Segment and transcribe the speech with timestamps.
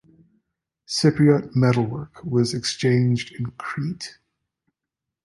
[0.87, 4.17] Cypriot metalwork was exchanged in Crete.